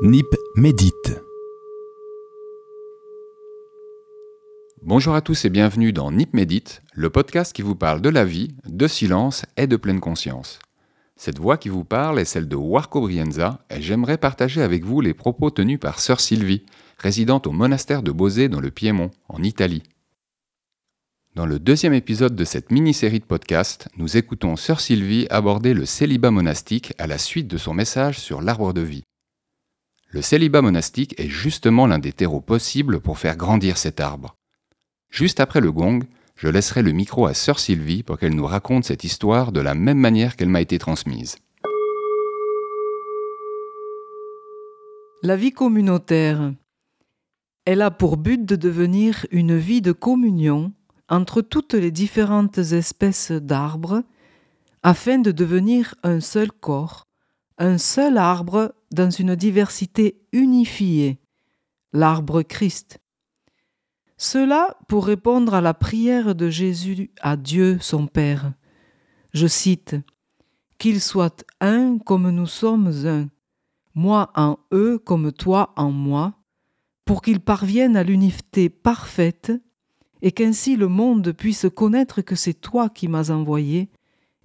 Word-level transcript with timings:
Nip 0.00 0.28
médite. 0.54 1.20
Bonjour 4.80 5.16
à 5.16 5.20
tous 5.22 5.44
et 5.44 5.50
bienvenue 5.50 5.92
dans 5.92 6.12
Nip 6.12 6.34
Médite, 6.34 6.82
le 6.92 7.10
podcast 7.10 7.52
qui 7.52 7.62
vous 7.62 7.74
parle 7.74 8.00
de 8.00 8.08
la 8.08 8.24
vie, 8.24 8.54
de 8.68 8.86
silence 8.86 9.44
et 9.56 9.66
de 9.66 9.74
pleine 9.74 9.98
conscience. 9.98 10.60
Cette 11.16 11.40
voix 11.40 11.56
qui 11.56 11.68
vous 11.68 11.82
parle 11.82 12.20
est 12.20 12.24
celle 12.24 12.46
de 12.46 12.54
Warco 12.54 13.00
Brienza 13.00 13.64
et 13.70 13.82
j'aimerais 13.82 14.18
partager 14.18 14.62
avec 14.62 14.84
vous 14.84 15.00
les 15.00 15.14
propos 15.14 15.50
tenus 15.50 15.80
par 15.80 15.98
Sœur 15.98 16.20
Sylvie, 16.20 16.64
résidente 16.98 17.48
au 17.48 17.52
monastère 17.52 18.04
de 18.04 18.12
Bosé 18.12 18.48
dans 18.48 18.60
le 18.60 18.70
Piémont, 18.70 19.10
en 19.28 19.42
Italie. 19.42 19.82
Dans 21.34 21.46
le 21.46 21.58
deuxième 21.58 21.94
épisode 21.94 22.36
de 22.36 22.44
cette 22.44 22.70
mini-série 22.70 23.18
de 23.18 23.24
podcasts, 23.24 23.88
nous 23.96 24.16
écoutons 24.16 24.54
Sœur 24.54 24.78
Sylvie 24.78 25.26
aborder 25.28 25.74
le 25.74 25.86
célibat 25.86 26.30
monastique 26.30 26.92
à 26.98 27.08
la 27.08 27.18
suite 27.18 27.48
de 27.48 27.58
son 27.58 27.74
message 27.74 28.20
sur 28.20 28.40
l'arbre 28.40 28.72
de 28.72 28.82
vie. 28.82 29.02
Le 30.10 30.22
célibat 30.22 30.62
monastique 30.62 31.14
est 31.20 31.28
justement 31.28 31.86
l'un 31.86 31.98
des 31.98 32.12
terreaux 32.12 32.40
possibles 32.40 33.00
pour 33.00 33.18
faire 33.18 33.36
grandir 33.36 33.76
cet 33.76 34.00
arbre. 34.00 34.36
Juste 35.10 35.38
après 35.38 35.60
le 35.60 35.70
gong, 35.70 36.00
je 36.34 36.48
laisserai 36.48 36.82
le 36.82 36.92
micro 36.92 37.26
à 37.26 37.34
Sœur 37.34 37.58
Sylvie 37.58 38.02
pour 38.02 38.18
qu'elle 38.18 38.34
nous 38.34 38.46
raconte 38.46 38.84
cette 38.84 39.04
histoire 39.04 39.52
de 39.52 39.60
la 39.60 39.74
même 39.74 39.98
manière 39.98 40.36
qu'elle 40.36 40.48
m'a 40.48 40.62
été 40.62 40.78
transmise. 40.78 41.36
La 45.22 45.36
vie 45.36 45.52
communautaire. 45.52 46.54
Elle 47.66 47.82
a 47.82 47.90
pour 47.90 48.16
but 48.16 48.42
de 48.46 48.56
devenir 48.56 49.26
une 49.30 49.58
vie 49.58 49.82
de 49.82 49.92
communion 49.92 50.72
entre 51.10 51.42
toutes 51.42 51.74
les 51.74 51.90
différentes 51.90 52.56
espèces 52.56 53.32
d'arbres 53.32 54.04
afin 54.82 55.18
de 55.18 55.32
devenir 55.32 55.94
un 56.02 56.20
seul 56.20 56.50
corps, 56.50 57.07
un 57.58 57.76
seul 57.76 58.18
arbre 58.18 58.74
dans 58.92 59.10
une 59.10 59.34
diversité 59.34 60.20
unifiée, 60.32 61.18
l'arbre 61.92 62.42
Christ. 62.42 63.00
Cela 64.16 64.76
pour 64.88 65.06
répondre 65.06 65.54
à 65.54 65.60
la 65.60 65.74
prière 65.74 66.34
de 66.34 66.48
Jésus 66.48 67.10
à 67.20 67.36
Dieu 67.36 67.78
son 67.80 68.06
Père. 68.06 68.52
Je 69.32 69.46
cite 69.46 69.96
Qu'il 70.78 71.00
soit 71.00 71.44
un 71.60 71.98
comme 71.98 72.30
nous 72.30 72.46
sommes 72.46 72.92
un, 73.06 73.28
moi 73.94 74.30
en 74.36 74.58
eux 74.72 74.98
comme 74.98 75.32
toi 75.32 75.72
en 75.76 75.90
moi, 75.90 76.34
pour 77.04 77.22
qu'ils 77.22 77.40
parviennent 77.40 77.96
à 77.96 78.04
l'unité 78.04 78.68
parfaite, 78.68 79.52
et 80.20 80.32
qu'ainsi 80.32 80.76
le 80.76 80.88
monde 80.88 81.32
puisse 81.32 81.66
connaître 81.74 82.22
que 82.22 82.34
c'est 82.34 82.54
toi 82.60 82.88
qui 82.88 83.08
m'as 83.08 83.30
envoyé, 83.30 83.88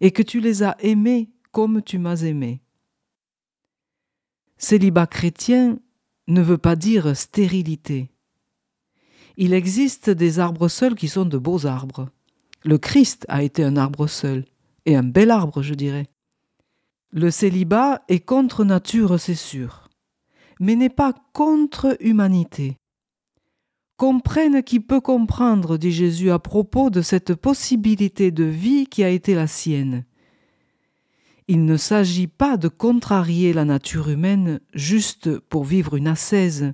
et 0.01 0.11
que 0.11 0.23
tu 0.23 0.39
les 0.39 0.63
as 0.63 0.75
aimés 0.79 1.31
comme 1.51 1.81
tu 1.81 1.97
m'as 1.97 2.21
aimé. 2.21 2.62
Célibat 4.63 5.07
chrétien 5.07 5.77
ne 6.29 6.41
veut 6.41 6.57
pas 6.57 6.77
dire 6.77 7.17
stérilité. 7.17 8.09
Il 9.35 9.51
existe 9.51 10.09
des 10.09 10.39
arbres 10.39 10.69
seuls 10.69 10.95
qui 10.95 11.09
sont 11.09 11.25
de 11.25 11.37
beaux 11.37 11.65
arbres. 11.65 12.07
Le 12.63 12.77
Christ 12.77 13.25
a 13.27 13.43
été 13.43 13.61
un 13.65 13.75
arbre 13.75 14.07
seul, 14.07 14.45
et 14.85 14.95
un 14.95 15.03
bel 15.03 15.31
arbre, 15.31 15.63
je 15.63 15.73
dirais. 15.73 16.07
Le 17.11 17.29
célibat 17.29 18.03
est 18.07 18.21
contre 18.21 18.63
nature, 18.63 19.19
c'est 19.19 19.35
sûr, 19.35 19.89
mais 20.61 20.77
n'est 20.77 20.87
pas 20.87 21.13
contre 21.33 21.97
humanité. 21.99 22.77
Comprenne 23.97 24.63
qui 24.63 24.79
peut 24.79 25.01
comprendre, 25.01 25.75
dit 25.75 25.91
Jésus 25.91 26.31
à 26.31 26.39
propos 26.39 26.89
de 26.89 27.01
cette 27.01 27.35
possibilité 27.35 28.31
de 28.31 28.45
vie 28.45 28.87
qui 28.87 29.03
a 29.03 29.09
été 29.09 29.35
la 29.35 29.47
sienne. 29.47 30.05
Il 31.47 31.65
ne 31.65 31.77
s'agit 31.77 32.27
pas 32.27 32.57
de 32.57 32.67
contrarier 32.67 33.51
la 33.53 33.65
nature 33.65 34.09
humaine 34.09 34.61
juste 34.73 35.39
pour 35.39 35.65
vivre 35.65 35.95
une 35.95 36.07
ascèse, 36.07 36.73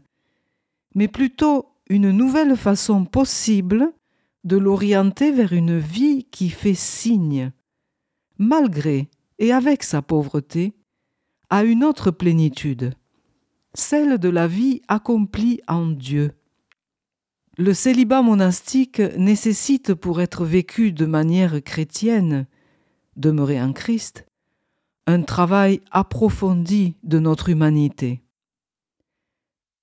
mais 0.96 1.08
plutôt 1.08 1.70
une 1.90 2.12
nouvelle 2.12 2.56
façon 2.56 3.06
possible 3.06 3.92
de 4.44 4.58
l'orienter 4.58 5.32
vers 5.32 5.54
une 5.54 5.78
vie 5.78 6.26
qui 6.26 6.50
fait 6.50 6.76
signe, 6.76 7.52
malgré 8.38 9.10
et 9.40 9.52
avec 9.52 9.84
sa 9.84 10.02
pauvreté, 10.02 10.74
à 11.50 11.64
une 11.64 11.84
autre 11.84 12.12
plénitude, 12.12 12.94
celle 13.74 14.20
de 14.20 14.30
la 14.30 14.48
vie 14.48 14.82
accomplie 14.88 15.62
en 15.68 15.88
Dieu. 15.88 16.32
Le 17.58 17.74
célibat 17.74 18.22
monastique 18.22 19.00
nécessite 19.18 19.94
pour 19.94 20.22
être 20.22 20.46
vécu 20.46 20.92
de 20.92 21.06
manière 21.06 21.62
chrétienne, 21.64 22.46
demeurer 23.16 23.62
en 23.62 23.74
Christ, 23.74 24.26
un 25.10 25.24
travail 25.24 25.82
approfondi 25.90 26.96
de 27.02 27.18
notre 27.18 27.50
humanité. 27.50 28.22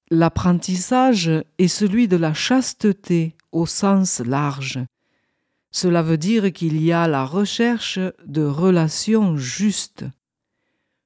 L'apprentissage 0.08 1.28
est 1.58 1.66
celui 1.66 2.06
de 2.06 2.16
la 2.16 2.32
chasteté 2.32 3.34
au 3.50 3.66
sens 3.66 4.20
large. 4.20 4.78
Cela 5.72 6.04
veut 6.04 6.16
dire 6.16 6.52
qu'il 6.52 6.80
y 6.80 6.92
a 6.92 7.08
la 7.08 7.24
recherche 7.24 7.98
de 8.24 8.44
relations 8.44 9.36
justes. 9.36 10.04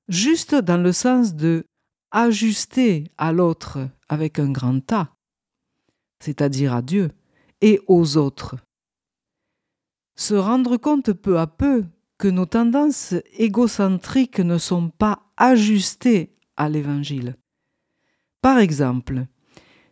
Justes 0.08 0.54
dans 0.54 0.82
le 0.82 0.92
sens 0.92 1.34
de 1.34 1.64
ajuster 2.10 3.04
à 3.16 3.32
l'autre 3.32 3.78
avec 4.10 4.38
un 4.38 4.50
grand 4.50 4.92
A, 4.92 5.14
c'est-à-dire 6.22 6.74
à 6.74 6.82
Dieu, 6.82 7.10
et 7.62 7.80
aux 7.86 8.18
autres. 8.18 8.56
Se 10.14 10.34
rendre 10.34 10.76
compte 10.76 11.14
peu 11.14 11.38
à 11.38 11.46
peu 11.46 11.86
que 12.20 12.28
nos 12.28 12.44
tendances 12.44 13.14
égocentriques 13.38 14.40
ne 14.40 14.58
sont 14.58 14.90
pas 14.90 15.22
ajustées 15.38 16.36
à 16.58 16.68
l'Évangile. 16.68 17.34
Par 18.42 18.58
exemple, 18.58 19.24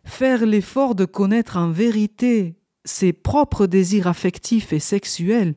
faire 0.03 0.45
l'effort 0.45 0.93
de 0.93 1.05
connaître 1.05 1.57
en 1.57 1.71
vérité 1.71 2.55
ses 2.85 3.13
propres 3.13 3.65
désirs 3.65 4.05
affectifs 4.05 4.71
et 4.73 4.79
sexuels 4.79 5.55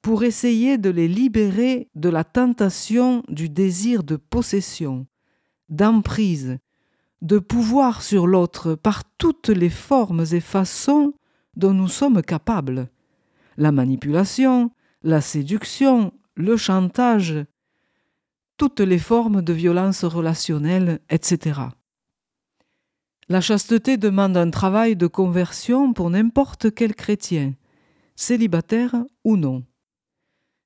pour 0.00 0.22
essayer 0.22 0.78
de 0.78 0.88
les 0.88 1.08
libérer 1.08 1.88
de 1.96 2.08
la 2.08 2.22
tentation 2.22 3.24
du 3.28 3.48
désir 3.48 4.04
de 4.04 4.14
possession, 4.14 5.08
d'emprise, 5.68 6.58
de 7.22 7.40
pouvoir 7.40 8.02
sur 8.02 8.28
l'autre 8.28 8.76
par 8.76 9.02
toutes 9.18 9.48
les 9.48 9.70
formes 9.70 10.24
et 10.30 10.40
façons 10.40 11.14
dont 11.56 11.74
nous 11.74 11.88
sommes 11.88 12.22
capables. 12.22 12.88
La 13.56 13.72
manipulation, 13.72 14.70
la 15.02 15.20
séduction, 15.20 16.12
le 16.34 16.56
chantage, 16.56 17.44
toutes 18.56 18.80
les 18.80 18.98
formes 18.98 19.42
de 19.42 19.52
violence 19.52 20.04
relationnelle, 20.04 21.00
etc. 21.10 21.60
La 23.28 23.40
chasteté 23.40 23.96
demande 23.96 24.36
un 24.36 24.50
travail 24.50 24.96
de 24.96 25.06
conversion 25.06 25.92
pour 25.92 26.10
n'importe 26.10 26.74
quel 26.74 26.94
chrétien, 26.94 27.54
célibataire 28.16 28.96
ou 29.22 29.36
non. 29.36 29.64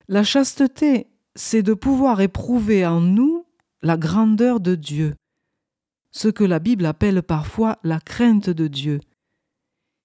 La 0.09 0.25
chasteté, 0.25 1.09
c'est 1.35 1.63
de 1.63 1.75
pouvoir 1.75 2.21
éprouver 2.21 2.87
en 2.87 3.01
nous 3.01 3.45
la 3.83 3.97
grandeur 3.97 4.61
de 4.61 4.75
Dieu, 4.75 5.15
ce 6.11 6.29
que 6.29 6.45
la 6.45 6.59
Bible 6.59 6.87
appelle 6.87 7.23
parfois 7.23 7.79
la 7.83 8.01
crainte 8.01 8.49
de 8.49 8.69
Dieu, 8.69 9.01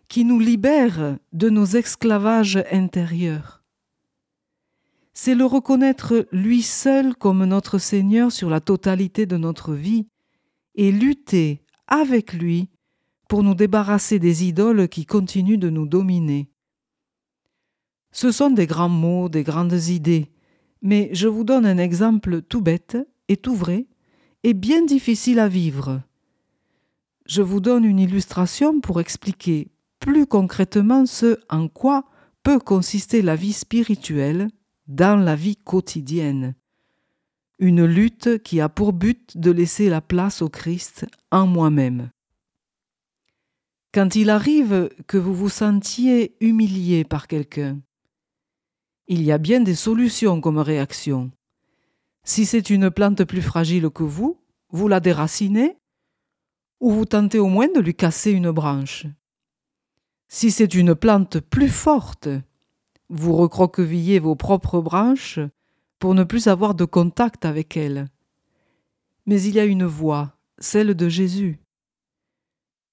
qui 0.08 0.26
nous 0.26 0.40
libère 0.40 1.18
de 1.34 1.50
nos 1.50 1.66
esclavages 1.66 2.64
intérieurs 2.72 3.57
c'est 5.20 5.34
le 5.34 5.46
reconnaître 5.46 6.28
lui 6.32 6.62
seul 6.62 7.16
comme 7.16 7.44
notre 7.44 7.80
Seigneur 7.80 8.32
sur 8.32 8.52
la 8.52 8.62
totalité 8.62 9.26
de 9.26 9.36
notre 9.36 9.74
vie 9.74 10.06
et 10.76 10.92
lutter 10.92 11.64
avec 11.88 12.34
lui 12.34 12.70
pour 13.28 13.42
nous 13.42 13.56
débarrasser 13.56 14.20
des 14.20 14.46
idoles 14.46 14.88
qui 14.88 15.08
continuent 15.08 15.58
de 15.58 15.72
nous 15.72 15.88
dominer. 15.88 16.52
Ce 18.12 18.32
sont 18.32 18.52
des 18.52 18.68
grands 18.68 18.90
mots, 18.90 19.28
des 19.28 19.42
grandes 19.42 19.88
idées, 19.88 20.30
mais 20.84 21.10
je 21.14 21.28
vous 21.28 21.44
donne 21.44 21.66
un 21.66 21.80
exemple 21.80 22.44
tout 22.44 22.62
bête 22.62 22.96
et 23.28 23.38
tout 23.38 23.56
vrai 23.56 23.88
et 24.44 24.54
bien 24.54 24.86
difficile 24.86 25.40
à 25.40 25.48
vivre. 25.48 26.00
Je 27.26 27.42
vous 27.42 27.60
donne 27.60 27.86
une 27.86 28.00
illustration 28.00 28.82
pour 28.82 29.02
expliquer 29.02 29.72
plus 30.00 30.28
concrètement 30.28 31.08
ce 31.08 31.40
en 31.50 31.70
quoi 31.70 32.06
peut 32.44 32.60
consister 32.60 33.24
la 33.24 33.36
vie 33.36 33.54
spirituelle 33.54 34.50
dans 34.88 35.20
la 35.20 35.36
vie 35.36 35.58
quotidienne. 35.58 36.56
Une 37.60 37.86
lutte 37.86 38.42
qui 38.44 38.62
a 38.62 38.70
pour 38.70 38.94
but 38.94 39.38
de 39.38 39.52
laisser 39.52 39.90
la 39.90 40.02
place 40.02 40.42
au 40.42 40.50
Christ 40.50 41.08
en 41.32 41.48
moi-même. 41.48 42.12
Quand 43.94 44.16
il 44.16 44.30
arrive 44.30 44.90
que 45.08 45.18
vous 45.18 45.34
vous 45.34 45.50
sentiez 45.50 46.36
humilié 46.40 47.04
par 47.04 47.28
quelqu'un, 47.28 47.80
il 49.08 49.24
y 49.24 49.32
a 49.32 49.38
bien 49.38 49.62
des 49.62 49.76
solutions 49.76 50.42
comme 50.42 50.60
réaction. 50.60 51.32
Si 52.24 52.46
c'est 52.46 52.70
une 52.70 52.92
plante 52.92 53.24
plus 53.24 53.42
fragile 53.42 53.90
que 53.90 54.04
vous, 54.04 54.40
vous 54.70 54.88
la 54.88 55.00
déracinez 55.00 55.78
ou 56.80 56.92
vous 56.92 57.06
tentez 57.06 57.40
au 57.40 57.48
moins 57.48 57.70
de 57.74 57.80
lui 57.80 57.96
casser 57.96 58.32
une 58.32 58.52
branche. 58.52 59.08
Si 60.28 60.52
c'est 60.52 60.74
une 60.74 60.94
plante 60.94 61.40
plus 61.40 61.70
forte, 61.70 62.28
vous 63.10 63.34
recroquevillez 63.34 64.20
vos 64.20 64.36
propres 64.36 64.82
branches 64.82 65.40
pour 66.00 66.14
ne 66.14 66.24
plus 66.24 66.48
avoir 66.48 66.76
de 66.76 66.86
contact 66.86 67.46
avec 67.46 67.78
elles. 67.78 68.08
Mais 69.26 69.42
il 69.42 69.56
y 69.56 69.60
a 69.60 69.66
une 69.66 69.86
voie, 69.86 70.38
celle 70.60 70.96
de 70.96 71.10
Jésus. 71.10 71.60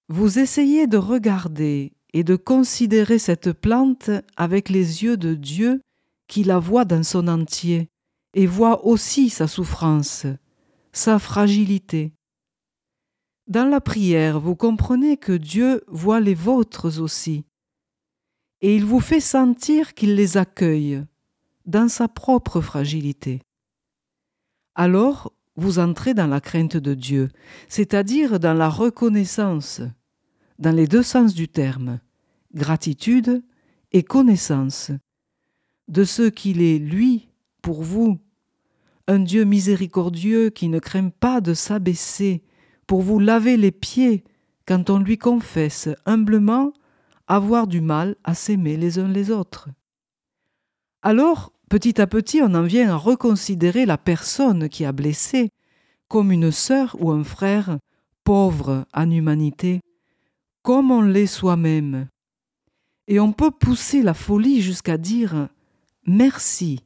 Vous 0.08 0.38
essayez 0.38 0.86
de 0.86 0.98
regarder 0.98 1.92
et 2.12 2.24
de 2.24 2.36
considérer 2.36 3.18
cette 3.18 3.52
plante 3.52 4.10
avec 4.36 4.68
les 4.68 5.02
yeux 5.02 5.16
de 5.16 5.34
Dieu 5.34 5.80
qui 6.28 6.44
la 6.44 6.58
voit 6.58 6.84
dans 6.84 7.02
son 7.02 7.28
entier 7.28 7.88
et 8.34 8.46
voit 8.46 8.84
aussi 8.84 9.30
sa 9.30 9.46
souffrance, 9.46 10.26
sa 10.92 11.18
fragilité. 11.18 12.12
Dans 13.46 13.68
la 13.68 13.80
prière, 13.80 14.40
vous 14.40 14.56
comprenez 14.56 15.16
que 15.16 15.32
Dieu 15.32 15.84
voit 15.88 16.20
les 16.20 16.34
vôtres 16.34 17.00
aussi, 17.00 17.44
et 18.60 18.74
il 18.74 18.84
vous 18.84 19.00
fait 19.00 19.20
sentir 19.20 19.94
qu'il 19.94 20.14
les 20.14 20.36
accueille 20.36 21.04
dans 21.66 21.88
sa 21.88 22.08
propre 22.08 22.60
fragilité. 22.60 23.40
Alors, 24.74 25.32
vous 25.56 25.78
entrez 25.78 26.14
dans 26.14 26.26
la 26.26 26.40
crainte 26.40 26.76
de 26.76 26.94
Dieu, 26.94 27.30
c'est-à-dire 27.68 28.40
dans 28.40 28.54
la 28.54 28.68
reconnaissance, 28.68 29.80
dans 30.58 30.74
les 30.74 30.86
deux 30.86 31.02
sens 31.02 31.34
du 31.34 31.48
terme, 31.48 32.00
gratitude 32.54 33.42
et 33.92 34.02
connaissance, 34.02 34.90
de 35.88 36.04
ce 36.04 36.22
qu'il 36.22 36.62
est, 36.62 36.78
lui, 36.78 37.28
pour 37.62 37.82
vous, 37.82 38.18
un 39.06 39.18
Dieu 39.18 39.44
miséricordieux 39.44 40.50
qui 40.50 40.68
ne 40.68 40.78
craint 40.78 41.10
pas 41.10 41.40
de 41.40 41.54
s'abaisser 41.54 42.42
pour 42.86 43.02
vous 43.02 43.18
laver 43.18 43.56
les 43.56 43.72
pieds 43.72 44.24
quand 44.66 44.90
on 44.90 44.98
lui 44.98 45.18
confesse 45.18 45.88
humblement 46.06 46.72
avoir 47.26 47.66
du 47.66 47.80
mal 47.80 48.16
à 48.24 48.34
s'aimer 48.34 48.76
les 48.76 48.98
uns 48.98 49.08
les 49.08 49.30
autres. 49.30 49.68
Alors, 51.02 51.52
petit 51.68 52.00
à 52.00 52.06
petit, 52.06 52.40
on 52.42 52.54
en 52.54 52.62
vient 52.62 52.90
à 52.92 52.96
reconsidérer 52.96 53.86
la 53.86 53.98
personne 53.98 54.68
qui 54.68 54.84
a 54.84 54.92
blessé 54.92 55.50
comme 56.08 56.32
une 56.32 56.50
sœur 56.50 56.96
ou 57.00 57.10
un 57.10 57.24
frère 57.24 57.78
pauvre 58.24 58.86
en 58.94 59.10
humanité, 59.10 59.80
comme 60.62 60.90
on 60.90 61.02
l'est 61.02 61.26
soi-même. 61.26 62.08
Et 63.06 63.20
on 63.20 63.32
peut 63.32 63.50
pousser 63.50 64.02
la 64.02 64.14
folie 64.14 64.62
jusqu'à 64.62 64.96
dire 64.96 65.48
Merci 66.06 66.80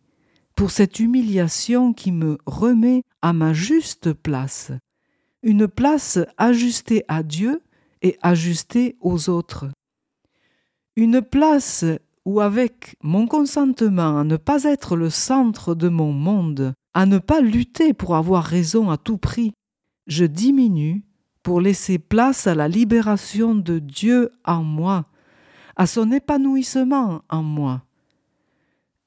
pour 0.57 0.73
cette 0.73 0.99
humiliation 0.99 1.93
qui 1.93 2.11
me 2.11 2.39
remet 2.47 3.03
à 3.23 3.33
ma 3.33 3.53
juste 3.53 4.13
place, 4.13 4.73
une 5.43 5.69
place 5.69 6.19
ajustée 6.37 7.05
à 7.07 7.23
Dieu 7.23 7.63
et 8.03 8.19
ajustée 8.23 8.97
aux 9.01 9.29
autres. 9.29 9.67
Une 10.99 11.23
place 11.23 11.85
où 12.25 12.41
avec 12.41 12.97
mon 13.05 13.29
consentement 13.29 14.19
à 14.19 14.25
ne 14.25 14.37
pas 14.37 14.65
être 14.65 14.97
le 14.97 15.11
centre 15.11 15.77
de 15.77 15.89
mon 15.89 16.11
monde, 16.11 16.75
à 16.93 17.07
ne 17.07 17.19
pas 17.19 17.41
lutter 17.41 17.95
pour 17.95 18.17
avoir 18.17 18.43
raison 18.43 18.91
à 18.91 18.97
tout 18.97 19.17
prix, 19.17 19.53
je 20.09 20.25
diminue 20.25 21.05
pour 21.45 21.61
laisser 21.61 22.01
place 22.01 22.49
à 22.49 22.57
la 22.57 22.67
libération 22.67 23.55
de 23.55 23.79
Dieu 23.79 24.33
en 24.45 24.65
moi, 24.65 25.05
à 25.77 25.87
son 25.87 26.11
épanouissement 26.11 27.23
en 27.29 27.45
moi. 27.45 27.85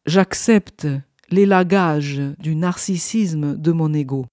J'accepte 0.06 0.88
l'élagage 1.30 2.22
du 2.40 2.56
narcissisme 2.56 3.58
de 3.58 3.72
mon 3.74 3.94
ego. 3.94 4.28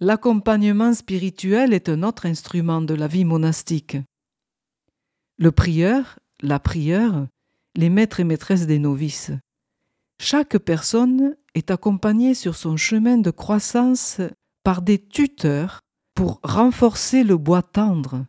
L'accompagnement 0.00 0.92
spirituel 0.92 1.72
est 1.72 1.88
un 1.88 2.02
autre 2.02 2.26
instrument 2.26 2.82
de 2.82 2.92
la 2.92 3.06
vie 3.06 3.24
monastique. 3.24 3.96
Le 5.40 5.52
prieur, 5.52 6.18
la 6.40 6.58
prieure, 6.58 7.28
les 7.76 7.90
maîtres 7.90 8.18
et 8.18 8.24
maîtresses 8.24 8.66
des 8.66 8.80
novices. 8.80 9.30
Chaque 10.20 10.58
personne 10.58 11.36
est 11.54 11.70
accompagnée 11.70 12.34
sur 12.34 12.56
son 12.56 12.76
chemin 12.76 13.18
de 13.18 13.30
croissance 13.30 14.20
par 14.64 14.82
des 14.82 14.98
tuteurs 14.98 15.80
pour 16.16 16.40
renforcer 16.42 17.22
le 17.22 17.36
bois 17.36 17.62
tendre, 17.62 18.26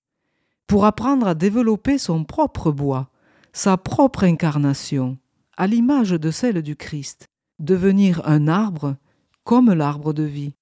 pour 0.68 0.86
apprendre 0.86 1.26
à 1.26 1.34
développer 1.34 1.98
son 1.98 2.24
propre 2.24 2.72
bois, 2.72 3.10
sa 3.54 3.76
propre 3.76 4.24
incarnation, 4.24 5.18
à 5.58 5.66
l'image 5.66 6.12
de 6.12 6.30
celle 6.30 6.62
du 6.62 6.76
Christ, 6.76 7.26
devenir 7.58 8.22
un 8.28 8.48
arbre 8.48 8.98
comme 9.44 9.74
l'arbre 9.74 10.14
de 10.14 10.24
vie. 10.24 10.54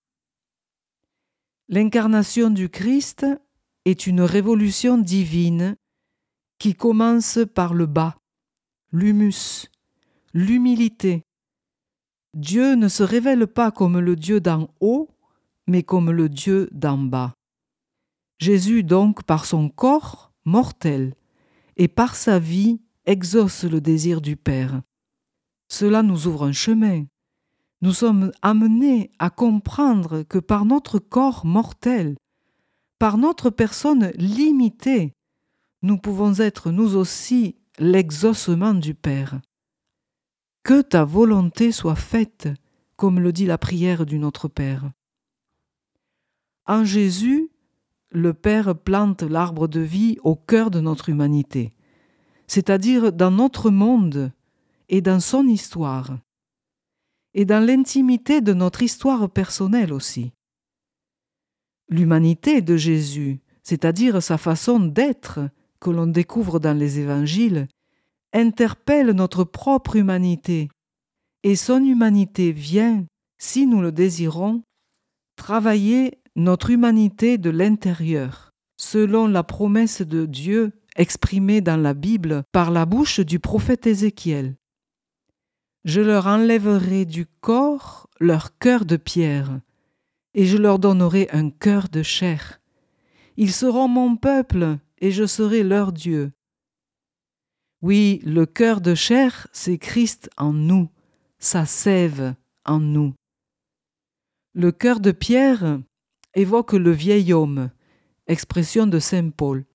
L'incarnation 1.68 2.50
du 2.50 2.70
Christ 2.70 3.26
est 3.84 4.08
une 4.08 4.22
révolution 4.22 4.98
divine 4.98 5.76
qui 6.60 6.74
commence 6.74 7.40
par 7.54 7.74
le 7.74 7.86
bas, 7.86 8.18
l'humus, 8.92 9.70
l'humilité. 10.34 11.24
Dieu 12.34 12.76
ne 12.76 12.88
se 12.88 13.04
révèle 13.04 13.48
pas 13.48 13.72
comme 13.72 14.00
le 14.00 14.16
Dieu 14.16 14.40
d'en 14.40 14.70
haut, 14.80 15.10
mais 15.68 15.84
comme 15.84 16.12
le 16.12 16.30
Dieu 16.30 16.70
d'en 16.72 16.98
bas. 16.98 17.34
Jésus 18.40 18.84
donc, 18.84 19.24
par 19.24 19.46
son 19.46 19.70
corps 19.70 20.32
mortel 20.46 21.16
et 21.76 21.88
par 21.88 22.16
sa 22.16 22.40
vie, 22.40 22.80
exauce 23.06 23.64
le 23.64 23.82
désir 23.82 24.22
du 24.22 24.36
Père. 24.36 24.82
Cela 25.70 26.04
nous 26.04 26.28
ouvre 26.28 26.46
un 26.46 26.52
chemin, 26.52 27.06
nous 27.82 27.94
sommes 27.94 28.32
amenés 28.42 29.12
à 29.20 29.30
comprendre 29.30 30.24
que 30.24 30.40
par 30.40 30.66
notre 30.66 30.98
corps 30.98 31.46
mortel, 31.46 32.16
par 32.98 33.18
notre 33.18 33.52
personne 33.52 34.12
limitée, 34.16 35.14
nous 35.82 35.98
pouvons 35.98 36.36
être 36.40 36.72
nous 36.72 36.96
aussi 36.96 37.56
l'exaucement 37.80 38.74
du 38.74 38.94
Père. 38.94 39.40
Que 40.64 40.82
ta 40.82 41.06
volonté 41.06 41.72
soit 41.72 41.96
faite, 41.96 42.50
comme 42.96 43.20
le 43.20 43.32
dit 43.32 43.46
la 43.46 43.58
prière 43.58 44.06
du 44.06 44.20
Notre 44.20 44.48
Père. 44.48 44.92
En 46.66 46.84
Jésus, 46.84 47.50
le 48.12 48.34
Père 48.34 48.76
plante 48.76 49.22
l'arbre 49.24 49.68
de 49.68 49.80
vie 49.80 50.18
au 50.24 50.36
cœur 50.36 50.72
de 50.72 50.80
notre 50.80 51.10
humanité, 51.10 51.74
c'est-à-dire 52.48 53.14
dans 53.14 53.32
notre 53.32 53.70
monde 53.70 54.32
et 54.90 55.02
dans 55.02 55.20
son 55.20 55.48
histoire 55.48 56.18
et 57.34 57.46
dans 57.46 57.64
l'intimité 57.64 58.42
de 58.42 58.54
notre 58.54 58.82
histoire 58.82 59.30
personnelle 59.30 59.94
aussi. 59.94 60.32
L'humanité 61.88 62.62
de 62.62 62.76
Jésus, 62.76 63.40
c'est-à-dire 63.62 64.24
sa 64.24 64.38
façon 64.38 64.80
d'être 64.80 65.42
que 65.80 65.90
l'on 65.90 66.08
découvre 66.08 66.60
dans 66.60 66.78
les 66.78 67.00
évangiles, 67.00 67.68
interpelle 68.34 69.12
notre 69.12 69.44
propre 69.44 69.96
humanité, 69.96 70.70
et 71.44 71.56
son 71.56 71.84
humanité 71.84 72.52
vient, 72.52 73.06
si 73.38 73.68
nous 73.68 73.82
le 73.82 73.92
désirons, 73.92 74.64
travailler 75.36 76.20
notre 76.36 76.70
humanité 76.70 77.38
de 77.38 77.50
l'intérieur, 77.50 78.52
selon 78.78 79.28
la 79.28 79.44
promesse 79.44 80.02
de 80.02 80.26
Dieu 80.26 80.72
exprimée 80.96 81.62
dans 81.62 81.78
la 81.78 81.94
Bible 81.94 82.44
par 82.52 82.72
la 82.72 82.86
bouche 82.86 83.20
du 83.20 83.40
prophète 83.40 83.88
Ézéchiel 83.88 84.56
je 85.88 86.02
leur 86.02 86.28
enlèverai 86.28 87.06
du 87.06 87.26
corps 87.26 88.10
leur 88.20 88.58
cœur 88.58 88.84
de 88.84 88.98
pierre, 88.98 89.62
et 90.34 90.46
je 90.46 90.58
leur 90.58 90.80
donnerai 90.80 91.30
un 91.32 91.50
cœur 91.50 91.88
de 91.88 92.04
chair. 92.04 92.60
Ils 93.38 93.54
seront 93.54 93.88
mon 93.88 94.18
peuple, 94.18 94.80
et 95.00 95.12
je 95.12 95.26
serai 95.26 95.64
leur 95.64 95.92
Dieu. 95.92 96.32
Oui, 97.82 98.22
le 98.26 98.46
cœur 98.46 98.82
de 98.82 98.96
chair, 98.96 99.48
c'est 99.52 99.78
Christ 99.78 100.30
en 100.38 100.54
nous, 100.54 100.90
sa 101.40 101.66
sève 101.66 102.34
en 102.66 102.80
nous. 102.80 103.14
Le 104.54 104.72
cœur 104.72 105.00
de 105.00 105.12
pierre 105.12 105.80
évoque 106.34 106.74
le 106.74 106.92
vieil 106.92 107.34
homme, 107.34 107.70
expression 108.26 108.88
de 108.88 109.00
Saint 109.00 109.30
Paul, 109.30 109.66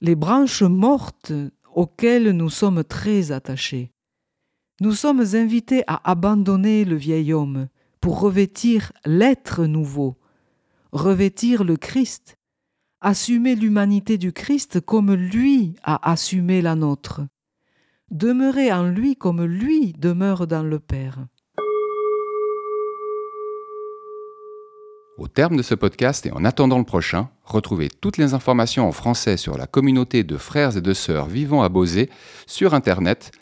les 0.00 0.16
branches 0.16 0.62
mortes 0.62 1.32
auxquelles 1.74 2.30
nous 2.30 2.50
sommes 2.50 2.82
très 2.82 3.30
attachés. 3.30 3.92
Nous 4.80 4.92
sommes 4.92 5.24
invités 5.34 5.82
à 5.86 6.00
abandonner 6.10 6.84
le 6.84 6.96
vieil 6.96 7.32
homme 7.32 7.68
pour 8.00 8.20
revêtir 8.20 8.92
l'être 9.04 9.64
nouveau, 9.64 10.16
revêtir 10.92 11.64
le 11.64 11.76
Christ, 11.76 12.37
assumer 13.00 13.54
l'humanité 13.54 14.18
du 14.18 14.32
Christ 14.32 14.80
comme 14.80 15.14
lui 15.14 15.74
a 15.82 16.10
assumé 16.10 16.62
la 16.62 16.74
nôtre, 16.74 17.20
demeurer 18.10 18.72
en 18.72 18.84
lui 18.84 19.16
comme 19.16 19.44
lui 19.44 19.92
demeure 19.92 20.46
dans 20.46 20.62
le 20.62 20.78
Père. 20.78 21.18
Au 25.18 25.26
terme 25.26 25.56
de 25.56 25.62
ce 25.62 25.74
podcast 25.74 26.26
et 26.26 26.32
en 26.32 26.44
attendant 26.44 26.78
le 26.78 26.84
prochain, 26.84 27.28
retrouvez 27.44 27.88
toutes 27.88 28.18
les 28.18 28.34
informations 28.34 28.86
en 28.86 28.92
français 28.92 29.36
sur 29.36 29.58
la 29.58 29.66
communauté 29.66 30.22
de 30.22 30.36
frères 30.36 30.76
et 30.76 30.80
de 30.80 30.92
sœurs 30.92 31.26
vivant 31.26 31.62
à 31.62 31.68
Beauzé 31.68 32.08
sur 32.46 32.72
internet 32.72 33.32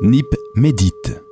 Nip 0.00 0.36
médite. 0.54 1.25